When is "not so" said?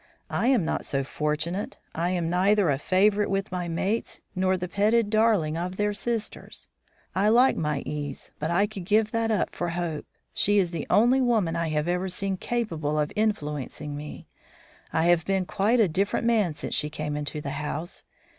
0.65-1.03